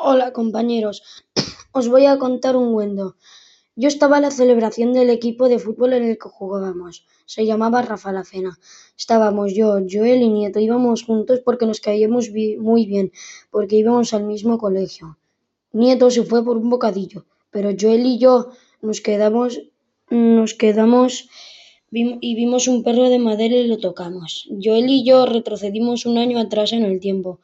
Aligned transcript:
Hola 0.00 0.32
compañeros, 0.32 1.02
os 1.72 1.88
voy 1.88 2.06
a 2.06 2.18
contar 2.18 2.54
un 2.54 2.72
cuento. 2.72 3.16
Yo 3.74 3.88
estaba 3.88 4.18
en 4.18 4.22
la 4.22 4.30
celebración 4.30 4.92
del 4.92 5.10
equipo 5.10 5.48
de 5.48 5.58
fútbol 5.58 5.92
en 5.92 6.04
el 6.04 6.18
que 6.18 6.28
jugábamos. 6.28 7.04
Se 7.26 7.44
llamaba 7.44 7.82
Rafa 7.82 8.12
la 8.12 8.22
Cena. 8.22 8.60
Estábamos 8.96 9.54
yo, 9.54 9.76
Joel 9.90 10.22
y 10.22 10.28
Nieto. 10.28 10.60
Íbamos 10.60 11.02
juntos 11.02 11.40
porque 11.44 11.66
nos 11.66 11.80
caíamos 11.80 12.30
muy 12.60 12.86
bien, 12.86 13.10
porque 13.50 13.74
íbamos 13.74 14.14
al 14.14 14.22
mismo 14.22 14.56
colegio. 14.56 15.18
Nieto 15.72 16.12
se 16.12 16.22
fue 16.22 16.44
por 16.44 16.58
un 16.58 16.70
bocadillo, 16.70 17.26
pero 17.50 17.70
Joel 17.78 18.06
y 18.06 18.18
yo 18.20 18.50
nos 18.80 19.00
quedamos, 19.00 19.60
nos 20.10 20.54
quedamos 20.54 21.28
y 21.90 22.34
vimos 22.36 22.68
un 22.68 22.84
perro 22.84 23.10
de 23.10 23.18
madera 23.18 23.56
y 23.56 23.66
lo 23.66 23.78
tocamos. 23.78 24.48
Joel 24.62 24.88
y 24.90 25.04
yo 25.04 25.26
retrocedimos 25.26 26.06
un 26.06 26.18
año 26.18 26.38
atrás 26.38 26.72
en 26.72 26.84
el 26.84 27.00
tiempo. 27.00 27.40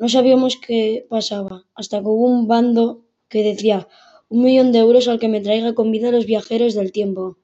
No 0.00 0.08
sabíamos 0.08 0.56
qué 0.56 1.06
pasaba, 1.10 1.66
hasta 1.74 2.00
que 2.00 2.06
hubo 2.06 2.26
un 2.26 2.48
bando 2.48 3.04
que 3.28 3.44
decía 3.44 3.86
un 4.30 4.42
millón 4.44 4.72
de 4.72 4.78
euros 4.78 5.08
al 5.08 5.18
que 5.18 5.28
me 5.28 5.42
traiga 5.42 5.74
con 5.74 5.90
vida 5.90 6.10
los 6.10 6.24
viajeros 6.24 6.72
del 6.72 6.90
tiempo. 6.90 7.36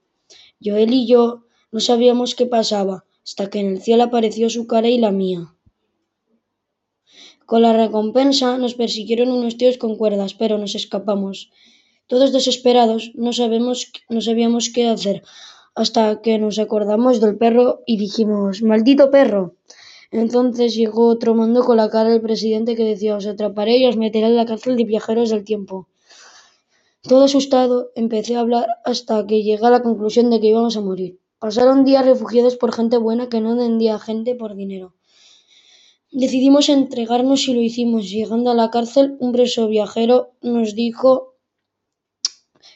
Joel 0.65 0.95
y 0.95 1.07
yo 1.07 1.45
no 1.71 1.81
sabíamos 1.81 2.35
qué 2.35 2.47
pasaba, 2.47 3.05
hasta 3.27 3.51
que 3.51 3.59
en 3.59 3.67
el 3.73 3.83
cielo 3.83 4.05
apareció 4.05 4.49
su 4.49 4.67
cara 4.67 4.89
y 4.89 4.97
la 4.97 5.11
mía. 5.11 5.55
Con 7.45 7.61
la 7.61 7.75
recompensa 7.75 8.57
nos 8.57 8.75
persiguieron 8.75 9.33
unos 9.33 9.59
tíos 9.59 9.77
con 9.77 9.97
cuerdas, 9.97 10.33
pero 10.33 10.57
nos 10.57 10.75
escapamos. 10.75 11.51
Todos 12.07 12.33
desesperados, 12.33 13.13
no, 13.17 13.33
no 14.09 14.21
sabíamos 14.23 14.71
qué 14.75 14.87
hacer, 14.87 15.23
hasta 15.75 16.23
que 16.23 16.39
nos 16.39 16.59
acordamos 16.59 17.21
del 17.21 17.37
perro 17.37 17.83
y 17.85 17.99
dijimos, 17.99 18.63
¡Maldito 18.63 19.11
perro! 19.11 19.57
Entonces 20.11 20.75
llegó 20.75 21.09
otro 21.09 21.35
mando 21.35 21.65
con 21.65 21.77
la 21.77 21.91
cara 21.91 22.11
del 22.11 22.21
presidente 22.21 22.77
que 22.77 22.85
decía 22.85 23.17
os 23.17 23.27
atraparé 23.27 23.79
y 23.79 23.87
os 23.87 23.97
meteré 23.97 24.27
en 24.27 24.37
la 24.37 24.47
cárcel 24.47 24.77
de 24.77 24.85
viajeros 24.85 25.31
del 25.31 25.45
tiempo. 25.45 25.89
Todo 27.03 27.25
asustado 27.25 27.91
empecé 27.95 28.37
a 28.37 28.41
hablar 28.41 28.67
hasta 28.85 29.27
que 29.27 29.43
llegué 29.43 29.67
a 29.67 29.71
la 29.71 29.83
conclusión 29.83 30.31
de 30.31 30.41
que 30.41 30.49
íbamos 30.49 30.77
a 30.77 30.81
morir. 30.81 31.21
Pasaron 31.39 31.85
días 31.85 32.05
refugiados 32.05 32.57
por 32.57 32.73
gente 32.73 32.97
buena 32.97 33.29
que 33.29 33.41
no 33.41 33.57
vendía 33.57 33.99
gente 33.99 34.35
por 34.35 34.55
dinero. 34.55 34.95
Decidimos 36.11 36.69
entregarnos 36.69 37.47
y 37.49 37.55
lo 37.55 37.61
hicimos. 37.61 38.09
Llegando 38.09 38.51
a 38.51 38.55
la 38.55 38.71
cárcel, 38.71 39.17
un 39.21 39.33
preso 39.33 39.69
viajero 39.69 40.33
nos 40.41 40.75
dijo 40.75 41.35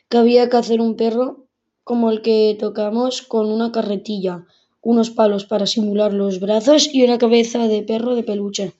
que 0.08 0.18
había 0.18 0.48
que 0.48 0.56
hacer 0.58 0.80
un 0.80 0.96
perro 0.96 1.46
como 1.84 2.10
el 2.10 2.22
que 2.22 2.56
tocamos 2.58 3.22
con 3.22 3.50
una 3.50 3.72
carretilla 3.72 4.46
unos 4.82 5.10
palos 5.10 5.44
para 5.44 5.66
simular 5.66 6.12
los 6.12 6.40
brazos 6.40 6.88
y 6.92 7.04
una 7.04 7.18
cabeza 7.18 7.68
de 7.68 7.82
perro 7.82 8.14
de 8.14 8.22
peluche. 8.22 8.72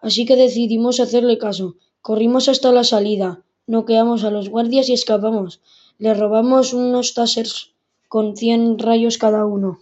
Así 0.00 0.26
que 0.26 0.36
decidimos 0.36 1.00
hacerle 1.00 1.38
caso. 1.38 1.76
Corrimos 2.02 2.48
hasta 2.48 2.70
la 2.72 2.84
salida, 2.84 3.42
noqueamos 3.66 4.24
a 4.24 4.30
los 4.30 4.48
guardias 4.48 4.88
y 4.88 4.92
escapamos. 4.92 5.60
Le 5.98 6.14
robamos 6.14 6.72
unos 6.72 7.14
tasers 7.14 7.72
con 8.08 8.36
cien 8.36 8.78
rayos 8.78 9.18
cada 9.18 9.46
uno. 9.46 9.80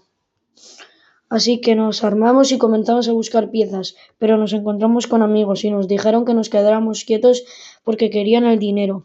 Así 1.29 1.61
que 1.61 1.75
nos 1.75 2.05
armamos 2.05 2.53
y 2.53 2.59
comenzamos 2.59 3.09
a 3.09 3.13
buscar 3.13 3.51
piezas, 3.51 3.97
pero 4.19 4.37
nos 4.37 4.53
encontramos 4.53 5.07
con 5.07 5.21
amigos 5.21 5.65
y 5.65 5.71
nos 5.71 5.89
dijeron 5.89 6.25
que 6.25 6.35
nos 6.35 6.49
quedáramos 6.49 7.05
quietos 7.05 7.45
porque 7.83 8.09
querían 8.09 8.45
el 8.45 8.59
dinero. 8.59 9.03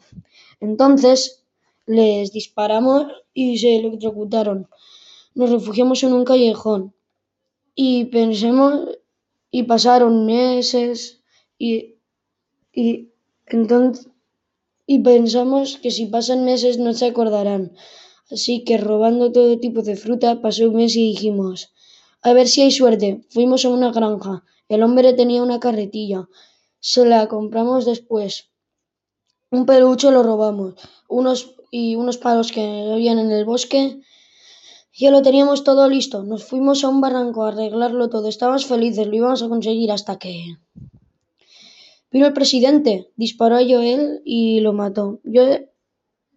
Entonces 0.59 1.43
les 1.87 2.31
disparamos 2.31 3.07
y 3.33 3.57
se 3.57 3.77
electrocutaron 3.77 4.67
nos 5.35 5.49
refugiamos 5.49 6.03
en 6.03 6.13
un 6.13 6.25
callejón 6.25 6.93
y 7.75 8.05
pensemos 8.05 8.97
y 9.51 9.63
pasaron 9.63 10.25
meses 10.25 11.21
y, 11.57 11.95
y 12.73 13.09
entonces 13.47 14.07
y 14.85 14.99
pensamos 14.99 15.77
que 15.77 15.91
si 15.91 16.07
pasan 16.07 16.45
meses 16.45 16.79
no 16.79 16.93
se 16.93 17.05
acordarán. 17.05 17.73
Así 18.31 18.63
que 18.63 18.77
robando 18.77 19.31
todo 19.31 19.59
tipo 19.59 19.83
de 19.83 19.95
fruta 19.95 20.41
pasó 20.41 20.67
un 20.67 20.77
mes 20.77 20.95
y 20.95 21.09
dijimos 21.11 21.71
a 22.21 22.33
ver 22.33 22.47
si 22.47 22.61
hay 22.61 22.71
suerte. 22.71 23.21
Fuimos 23.29 23.63
a 23.65 23.69
una 23.69 23.91
granja. 23.91 24.43
El 24.67 24.83
hombre 24.83 25.13
tenía 25.13 25.41
una 25.41 25.59
carretilla. 25.59 26.27
Se 26.79 27.05
la 27.05 27.27
compramos 27.27 27.85
después. 27.85 28.49
Un 29.51 29.65
peluche 29.65 30.11
lo 30.11 30.21
robamos. 30.23 30.75
Unos 31.07 31.55
y 31.71 31.95
unos 31.95 32.17
palos 32.17 32.51
que 32.51 32.89
habían 32.91 33.19
en 33.19 33.31
el 33.31 33.45
bosque 33.45 34.01
ya 34.93 35.11
lo 35.11 35.21
teníamos 35.21 35.63
todo 35.63 35.87
listo. 35.87 36.23
Nos 36.23 36.43
fuimos 36.45 36.83
a 36.83 36.89
un 36.89 37.01
barranco 37.01 37.43
a 37.43 37.49
arreglarlo 37.49 38.09
todo. 38.09 38.27
Estábamos 38.27 38.65
felices, 38.65 39.07
lo 39.07 39.15
íbamos 39.15 39.43
a 39.43 39.49
conseguir 39.49 39.91
hasta 39.91 40.17
que... 40.17 40.57
Vino 42.11 42.25
el 42.25 42.33
presidente, 42.33 43.11
disparó 43.15 43.57
a 43.57 43.61
Joel 43.61 44.21
y 44.25 44.61
lo 44.61 44.73
mató. 44.73 45.19
Yo, 45.23 45.43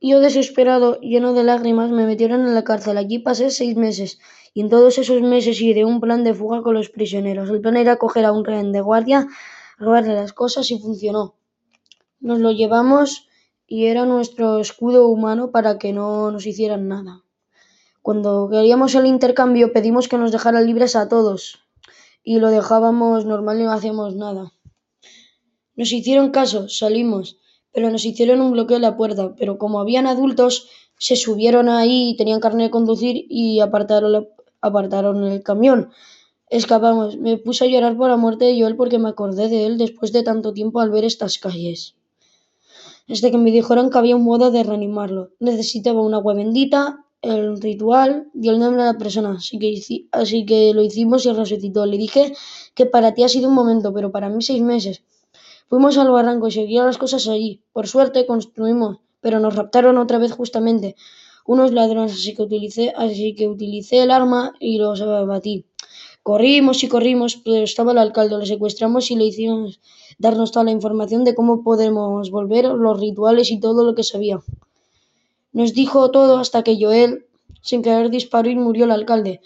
yo 0.02 0.20
desesperado, 0.20 1.00
lleno 1.00 1.32
de 1.32 1.44
lágrimas, 1.44 1.90
me 1.90 2.04
metieron 2.04 2.42
en 2.46 2.54
la 2.54 2.62
cárcel. 2.62 2.98
Allí 2.98 3.20
pasé 3.20 3.50
seis 3.50 3.74
meses 3.74 4.18
y 4.52 4.60
en 4.60 4.68
todos 4.68 4.98
esos 4.98 5.22
meses 5.22 5.60
ideé 5.62 5.86
un 5.86 6.00
plan 6.00 6.24
de 6.24 6.34
fuga 6.34 6.62
con 6.62 6.74
los 6.74 6.90
prisioneros. 6.90 7.48
El 7.48 7.62
plan 7.62 7.78
era 7.78 7.96
coger 7.96 8.26
a 8.26 8.32
un 8.32 8.44
rehén 8.44 8.72
de 8.72 8.82
guardia, 8.82 9.28
robarle 9.78 10.14
las 10.14 10.34
cosas 10.34 10.70
y 10.70 10.78
funcionó. 10.78 11.36
Nos 12.20 12.38
lo 12.38 12.52
llevamos 12.52 13.28
y 13.66 13.86
era 13.86 14.04
nuestro 14.04 14.58
escudo 14.58 15.08
humano 15.08 15.50
para 15.50 15.78
que 15.78 15.94
no 15.94 16.30
nos 16.30 16.46
hicieran 16.46 16.86
nada. 16.88 17.21
Cuando 18.02 18.48
queríamos 18.50 18.94
el 18.96 19.06
intercambio 19.06 19.72
pedimos 19.72 20.08
que 20.08 20.18
nos 20.18 20.32
dejaran 20.32 20.66
libres 20.66 20.96
a 20.96 21.08
todos 21.08 21.60
y 22.24 22.40
lo 22.40 22.50
dejábamos 22.50 23.24
normal 23.26 23.60
y 23.60 23.62
no 23.62 23.72
hacíamos 23.72 24.16
nada. 24.16 24.52
Nos 25.76 25.92
hicieron 25.92 26.30
caso, 26.30 26.68
salimos, 26.68 27.38
pero 27.72 27.90
nos 27.90 28.04
hicieron 28.04 28.40
un 28.40 28.52
bloqueo 28.52 28.76
de 28.76 28.82
la 28.82 28.96
puerta, 28.96 29.34
pero 29.36 29.56
como 29.56 29.80
habían 29.80 30.08
adultos, 30.08 30.68
se 30.98 31.16
subieron 31.16 31.68
ahí, 31.68 32.10
y 32.10 32.16
tenían 32.16 32.40
carne 32.40 32.64
de 32.64 32.70
conducir 32.70 33.24
y 33.28 33.60
apartaron, 33.60 34.28
apartaron 34.60 35.24
el 35.24 35.42
camión. 35.42 35.90
Escapamos. 36.50 37.16
Me 37.16 37.38
puse 37.38 37.64
a 37.64 37.68
llorar 37.68 37.96
por 37.96 38.10
la 38.10 38.16
muerte 38.16 38.44
de 38.44 38.60
Joel 38.60 38.76
porque 38.76 38.98
me 38.98 39.08
acordé 39.08 39.48
de 39.48 39.64
él 39.64 39.78
después 39.78 40.12
de 40.12 40.22
tanto 40.22 40.52
tiempo 40.52 40.80
al 40.80 40.90
ver 40.90 41.04
estas 41.04 41.38
calles. 41.38 41.96
Desde 43.08 43.30
que 43.30 43.38
me 43.38 43.50
dijeron 43.50 43.90
que 43.90 43.98
había 43.98 44.16
un 44.16 44.24
modo 44.24 44.50
de 44.50 44.62
reanimarlo. 44.62 45.30
Necesitaba 45.40 46.02
una 46.02 46.18
agua 46.18 46.34
bendita, 46.34 47.06
el 47.22 47.60
ritual 47.60 48.28
dio 48.34 48.52
el 48.52 48.58
nombre 48.58 48.82
a 48.82 48.92
la 48.92 48.98
persona, 48.98 49.36
así 49.38 49.58
que, 49.58 49.68
así 50.12 50.44
que 50.44 50.74
lo 50.74 50.82
hicimos 50.82 51.24
y 51.24 51.32
resucitó. 51.32 51.86
Le 51.86 51.96
dije 51.96 52.34
que 52.74 52.86
para 52.86 53.14
ti 53.14 53.22
ha 53.22 53.28
sido 53.28 53.48
un 53.48 53.54
momento, 53.54 53.92
pero 53.94 54.10
para 54.10 54.28
mí 54.28 54.42
seis 54.42 54.62
meses. 54.62 55.02
Fuimos 55.68 55.96
al 55.96 56.10
barranco 56.10 56.48
y 56.48 56.52
seguían 56.52 56.86
las 56.86 56.98
cosas 56.98 57.28
allí. 57.28 57.62
Por 57.72 57.86
suerte 57.86 58.26
construimos, 58.26 58.98
pero 59.20 59.40
nos 59.40 59.54
raptaron 59.54 59.96
otra 59.98 60.18
vez 60.18 60.32
justamente 60.32 60.96
unos 61.46 61.72
ladrones, 61.72 62.12
así 62.12 62.34
que 62.34 62.42
utilicé, 62.42 62.92
así 62.96 63.34
que 63.34 63.48
utilicé 63.48 64.02
el 64.02 64.10
arma 64.10 64.54
y 64.60 64.78
los 64.78 65.00
abatí. 65.00 65.66
Corrimos 66.22 66.84
y 66.84 66.88
corrimos, 66.88 67.36
pero 67.44 67.64
estaba 67.64 67.92
el 67.92 67.98
alcalde, 67.98 68.38
le 68.38 68.46
secuestramos 68.46 69.10
y 69.10 69.16
le 69.16 69.24
hicimos 69.24 69.80
darnos 70.18 70.52
toda 70.52 70.64
la 70.64 70.70
información 70.70 71.24
de 71.24 71.34
cómo 71.34 71.64
podemos 71.64 72.30
volver, 72.30 72.66
los 72.66 73.00
rituales 73.00 73.50
y 73.50 73.58
todo 73.58 73.84
lo 73.84 73.94
que 73.96 74.04
sabía. 74.04 74.40
Nos 75.52 75.74
dijo 75.74 76.10
todo 76.10 76.38
hasta 76.38 76.62
que 76.62 76.78
Joel, 76.80 77.26
sin 77.60 77.82
querer, 77.82 78.10
disparó 78.10 78.48
y 78.50 78.56
murió 78.56 78.86
el 78.86 78.90
alcalde. 78.90 79.40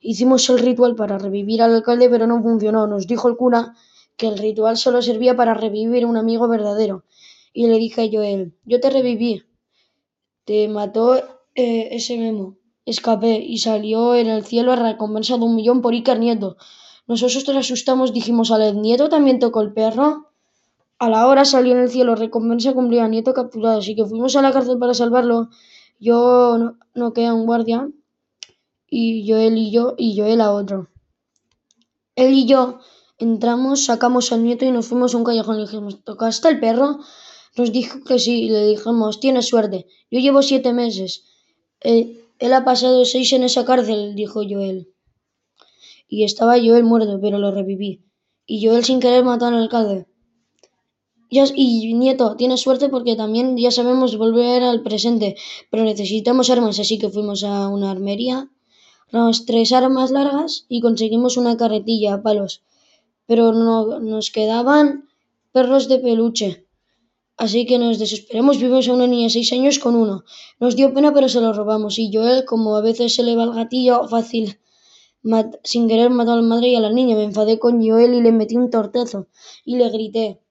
Hicimos 0.00 0.48
el 0.50 0.58
ritual 0.58 0.96
para 0.96 1.18
revivir 1.18 1.62
al 1.62 1.74
alcalde, 1.74 2.10
pero 2.10 2.26
no 2.26 2.42
funcionó. 2.42 2.86
Nos 2.86 3.06
dijo 3.06 3.28
el 3.28 3.36
cura 3.36 3.74
que 4.16 4.26
el 4.26 4.38
ritual 4.38 4.76
solo 4.76 5.00
servía 5.00 5.36
para 5.36 5.54
revivir 5.54 6.04
a 6.04 6.06
un 6.06 6.16
amigo 6.16 6.48
verdadero. 6.48 7.04
Y 7.52 7.68
le 7.68 7.78
dije 7.78 8.02
a 8.02 8.08
Joel, 8.12 8.54
yo 8.64 8.80
te 8.80 8.90
reviví. 8.90 9.44
Te 10.44 10.68
mató 10.68 11.16
eh, 11.54 11.88
ese 11.92 12.18
memo. 12.18 12.58
Escapé 12.84 13.38
y 13.38 13.58
salió 13.58 14.14
en 14.14 14.26
el 14.26 14.44
cielo 14.44 14.72
a 14.72 14.76
recompensa 14.76 15.38
de 15.38 15.44
un 15.44 15.54
millón 15.54 15.80
por 15.80 15.94
Icar 15.94 16.18
Nieto. 16.18 16.56
Nosotros 17.06 17.44
te 17.44 17.56
asustamos, 17.56 18.12
dijimos, 18.12 18.50
¿al 18.50 18.80
nieto 18.80 19.08
también 19.08 19.38
tocó 19.38 19.62
el 19.62 19.72
perro? 19.72 20.33
A 21.04 21.10
la 21.10 21.26
hora 21.28 21.44
salió 21.44 21.74
en 21.74 21.80
el 21.80 21.90
cielo 21.90 22.14
recompensa 22.14 22.72
cumplida 22.72 23.06
Nieto 23.08 23.34
capturado, 23.34 23.80
así 23.80 23.94
que 23.94 24.06
fuimos 24.06 24.36
a 24.36 24.40
la 24.40 24.52
cárcel 24.52 24.78
para 24.78 24.94
salvarlo. 24.94 25.50
Yo 26.00 26.56
no, 26.56 26.78
no 26.94 27.12
queda 27.12 27.34
un 27.34 27.44
guardia 27.44 27.90
y 28.88 29.26
yo 29.26 29.36
él 29.36 29.58
y 29.58 29.70
yo 29.70 29.96
y 29.98 30.16
yo 30.16 30.24
él 30.24 30.40
a 30.40 30.50
otro. 30.50 30.88
Él 32.16 32.32
y 32.32 32.46
yo 32.46 32.78
entramos, 33.18 33.84
sacamos 33.84 34.32
al 34.32 34.44
nieto 34.44 34.64
y 34.64 34.70
nos 34.70 34.86
fuimos 34.86 35.12
a 35.12 35.18
un 35.18 35.24
callejón. 35.24 35.56
Le 35.56 35.64
dijimos, 35.64 36.02
¿tocaste 36.04 36.48
el 36.48 36.58
perro? 36.58 37.00
Nos 37.54 37.70
dijo 37.70 38.02
que 38.02 38.18
sí 38.18 38.44
y 38.44 38.48
le 38.48 38.66
dijimos, 38.68 39.20
tienes 39.20 39.46
suerte. 39.46 39.86
Yo 40.10 40.20
llevo 40.20 40.40
siete 40.40 40.72
meses. 40.72 41.24
Él, 41.80 42.24
él 42.38 42.54
ha 42.54 42.64
pasado 42.64 43.04
seis 43.04 43.30
en 43.34 43.42
esa 43.42 43.66
cárcel, 43.66 44.14
dijo 44.14 44.40
Joel. 44.48 44.88
Y 46.08 46.24
estaba 46.24 46.54
Joel 46.58 46.84
muerto, 46.84 47.18
pero 47.20 47.36
lo 47.36 47.50
reviví. 47.50 48.06
Y 48.46 48.66
Joel 48.66 48.86
sin 48.86 49.00
querer 49.00 49.22
mató 49.22 49.44
al 49.44 49.56
alcalde 49.56 50.06
y 51.54 51.94
nieto, 51.94 52.36
tienes 52.36 52.60
suerte 52.60 52.88
porque 52.88 53.16
también 53.16 53.56
ya 53.56 53.70
sabemos 53.70 54.16
volver 54.16 54.62
al 54.62 54.82
presente, 54.82 55.36
pero 55.70 55.84
necesitamos 55.84 56.50
armas, 56.50 56.78
así 56.78 56.98
que 56.98 57.10
fuimos 57.10 57.44
a 57.44 57.68
una 57.68 57.90
armería, 57.90 58.50
robamos 59.10 59.46
tres 59.46 59.72
armas 59.72 60.10
largas 60.10 60.66
y 60.68 60.80
conseguimos 60.80 61.36
una 61.36 61.56
carretilla 61.56 62.14
a 62.14 62.22
palos. 62.22 62.62
Pero 63.26 63.52
no, 63.52 64.00
nos 64.00 64.30
quedaban 64.30 65.08
perros 65.52 65.88
de 65.88 65.98
peluche. 65.98 66.66
Así 67.36 67.66
que 67.66 67.78
nos 67.78 67.98
desesperamos, 67.98 68.60
vimos 68.60 68.88
a 68.88 68.92
una 68.92 69.06
niña 69.06 69.24
de 69.24 69.30
seis 69.30 69.52
años 69.52 69.78
con 69.78 69.94
uno. 69.96 70.24
Nos 70.60 70.76
dio 70.76 70.94
pena, 70.94 71.12
pero 71.12 71.28
se 71.28 71.40
lo 71.40 71.52
robamos. 71.52 71.98
Y 71.98 72.10
Joel, 72.12 72.44
como 72.44 72.76
a 72.76 72.80
veces 72.80 73.14
se 73.14 73.22
le 73.24 73.34
va 73.34 73.44
el 73.44 73.54
gatillo 73.54 74.06
fácil, 74.08 74.60
sin 75.64 75.88
querer 75.88 76.10
mató 76.10 76.32
a 76.32 76.36
la 76.36 76.42
madre 76.42 76.68
y 76.68 76.76
a 76.76 76.80
la 76.80 76.90
niña. 76.90 77.16
Me 77.16 77.24
enfadé 77.24 77.58
con 77.58 77.84
Joel 77.84 78.14
y 78.14 78.20
le 78.20 78.30
metí 78.30 78.56
un 78.56 78.70
tortazo. 78.70 79.28
Y 79.64 79.76
le 79.76 79.88
grité. 79.90 80.43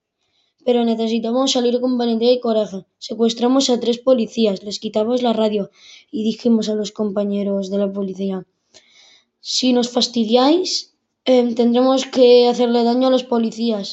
Pero 0.65 0.85
necesitamos 0.85 1.51
salir 1.51 1.79
con 1.81 1.97
valentía 1.97 2.31
y 2.31 2.39
coraje. 2.39 2.85
Secuestramos 2.97 3.69
a 3.69 3.79
tres 3.79 3.97
policías, 3.97 4.63
les 4.63 4.79
quitamos 4.79 5.21
la 5.21 5.33
radio 5.33 5.71
y 6.11 6.23
dijimos 6.23 6.69
a 6.69 6.75
los 6.75 6.91
compañeros 6.91 7.69
de 7.69 7.77
la 7.77 7.91
policía, 7.91 8.45
si 9.45 9.73
nos 9.73 9.89
fastidiáis, 9.89 10.69
em, 11.25 11.53
tendremos 11.59 12.05
que 12.05 12.47
hacerle 12.47 12.85
daño 12.89 13.07
a 13.07 13.15
los 13.15 13.25
policías. 13.33 13.87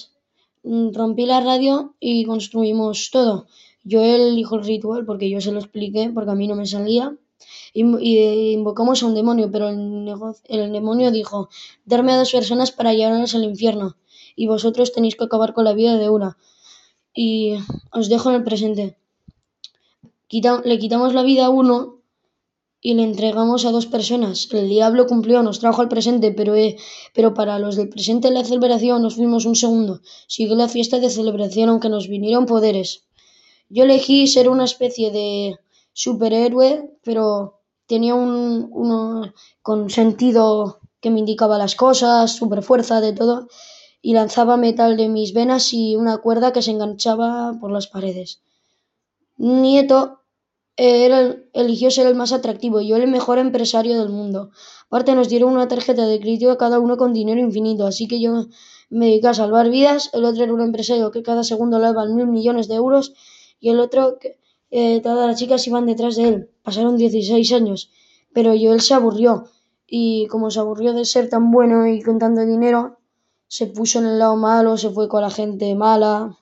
Mm, 0.63 0.93
rompí 0.99 1.25
la 1.27 1.41
radio 1.41 1.97
y 1.99 2.25
construimos 2.25 3.11
todo. 3.11 3.47
Joel 3.91 4.37
dijo 4.37 4.55
el 4.57 4.65
ritual 4.65 5.05
porque 5.07 5.29
yo 5.29 5.41
se 5.41 5.51
lo 5.53 5.59
expliqué, 5.59 6.11
porque 6.15 6.31
a 6.31 6.39
mí 6.41 6.47
no 6.47 6.55
me 6.55 6.67
salía. 6.67 7.17
Y, 7.73 7.83
invocamos 8.53 9.03
a 9.03 9.07
un 9.07 9.15
demonio, 9.15 9.51
pero 9.51 9.69
el, 9.69 10.07
el 10.49 10.73
demonio 10.73 11.11
dijo, 11.11 11.49
darme 11.85 12.13
a 12.13 12.19
dos 12.19 12.31
personas 12.31 12.71
para 12.71 12.95
llevarnos 12.95 13.35
al 13.35 13.45
infierno, 13.45 13.97
y 14.37 14.47
vosotros 14.47 14.93
tenéis 14.93 15.17
que 15.17 15.25
acabar 15.25 15.53
con 15.55 15.65
la 15.65 15.73
vida 15.73 15.97
de 15.97 16.11
una 16.11 16.37
y 17.15 17.55
os 17.93 18.09
dejo 18.09 18.31
en 18.31 18.37
el 18.37 18.45
presente. 18.45 18.97
le 20.65 20.79
quitamos 20.79 21.15
la 21.15 21.23
vida 21.23 21.47
a 21.47 21.51
uno 21.51 21.99
y 22.81 22.95
le 22.95 23.03
entregamos 23.03 23.67
a 23.67 23.73
dos 23.73 23.87
personas. 23.87 24.49
El 24.53 24.69
diablo 24.69 25.07
cumplió, 25.07 25.43
nos 25.43 25.61
trajo 25.61 25.83
al 25.83 25.89
presente, 25.89 26.33
pero, 26.33 26.55
eh, 26.55 26.77
pero 27.15 27.35
para 27.35 27.59
los 27.59 27.77
del 27.77 27.91
presente 27.91 28.31
la 28.31 28.45
celebración 28.45 29.03
nos 29.03 29.17
fuimos 29.17 29.45
un 29.45 29.57
segundo. 29.57 30.01
Siguió 30.29 30.55
la 30.55 30.69
fiesta 30.69 30.99
de 30.99 31.11
celebración 31.11 31.69
aunque 31.69 31.91
nos 31.91 32.09
vinieron 32.09 32.47
poderes. 32.47 33.05
Yo 33.69 33.85
elegí 33.85 34.27
ser 34.27 34.49
una 34.49 34.65
especie 34.65 35.11
de 35.11 35.59
superhéroe, 35.93 36.91
pero 37.03 37.61
tenía 37.87 38.15
un 38.15 38.69
uno 38.73 39.33
con 39.63 39.91
sentido 39.91 40.81
que 41.01 41.11
me 41.11 41.19
indicaba 41.19 41.59
las 41.59 41.75
cosas, 41.75 42.35
super 42.35 42.63
fuerza 42.63 43.01
de 43.01 43.13
todo 43.13 43.49
y 44.03 44.15
lanzaba 44.15 44.57
metal 44.57 44.97
de 44.97 45.09
mis 45.09 45.33
venas 45.35 45.73
y 45.73 45.97
una 45.97 46.19
cuerda 46.19 46.53
que 46.53 46.63
se 46.63 46.71
enganchaba 46.71 47.55
por 47.61 47.71
las 47.71 47.87
paredes. 47.87 48.43
Nieto 49.37 50.21
era, 50.77 51.37
eligió 51.53 51.91
ser 51.91 52.07
el 52.07 52.15
más 52.15 52.33
atractivo 52.33 52.81
yo 52.81 52.97
el 52.97 53.07
mejor 53.09 53.39
empresario 53.39 53.99
del 53.99 54.09
mundo. 54.09 54.51
Aparte 54.87 55.15
nos 55.15 55.29
dieron 55.29 55.53
una 55.53 55.69
tarjeta 55.69 56.07
de 56.07 56.19
crédito 56.21 56.51
a 56.51 56.59
cada 56.59 56.79
uno 56.79 56.97
con 56.97 57.13
dinero 57.13 57.41
infinito, 57.41 57.87
así 57.87 58.09
que 58.09 58.21
yo 58.21 58.47
me 58.89 59.07
dediqué 59.07 59.29
a 59.29 59.35
salvar 59.35 59.71
vidas, 59.71 60.11
el 60.15 60.25
otro 60.25 60.45
era 60.45 60.55
un 60.55 60.63
empresario 60.63 61.11
que 61.11 61.23
cada 61.23 61.45
segundo 61.45 61.79
le 61.79 61.85
daban 61.85 62.15
mil 62.15 62.27
millones 62.27 62.67
de 62.69 62.77
euros 62.77 63.13
y 63.61 63.69
el 63.69 63.79
otro 63.79 64.19
eh, 64.71 65.01
todas 65.01 65.27
las 65.27 65.39
chicas 65.39 65.67
iban 65.67 65.87
detrás 65.87 66.17
de 66.17 66.29
él. 66.29 66.51
Pasaron 66.63 66.97
16 66.97 67.53
años, 67.53 67.91
pero 68.33 68.55
yo 68.55 68.73
él 68.73 68.81
se 68.81 68.95
aburrió 68.95 69.45
y 69.87 70.27
como 70.29 70.51
se 70.51 70.61
aburrió 70.61 70.93
de 70.93 71.05
ser 71.05 71.29
tan 71.29 71.51
bueno 71.51 71.87
y 71.87 72.01
con 72.03 72.19
tanto 72.19 72.47
dinero, 72.47 73.00
se 73.51 73.67
puso 73.67 73.99
en 73.99 74.07
el 74.07 74.21
lado 74.21 74.37
malo, 74.37 74.77
se 74.77 74.91
fue 74.91 75.09
con 75.09 75.23
la 75.23 75.31
gente 75.31 75.75
mala. 75.75 76.39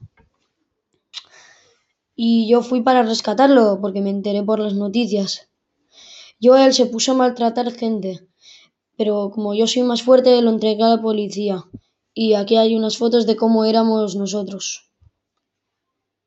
Y 2.15 2.47
yo 2.51 2.61
fui 2.61 2.83
para 2.83 3.03
rescatarlo 3.03 3.79
porque 3.81 4.03
me 4.03 4.11
enteré 4.11 4.43
por 4.43 4.59
las 4.59 4.75
noticias. 4.75 5.49
Joel 6.43 6.75
se 6.75 6.85
puso 6.85 7.13
a 7.13 7.15
maltratar 7.15 7.73
gente, 7.73 8.29
pero 8.99 9.31
como 9.31 9.55
yo 9.55 9.67
soy 9.67 9.85
más 9.85 10.03
fuerte 10.03 10.43
lo 10.43 10.51
entregué 10.51 10.83
a 10.83 10.97
la 10.97 11.01
policía. 11.01 11.65
Y 12.13 12.35
aquí 12.35 12.57
hay 12.57 12.75
unas 12.77 12.99
fotos 12.99 13.27
de 13.27 13.37
cómo 13.37 13.65
éramos 13.65 14.15
nosotros. 14.15 14.88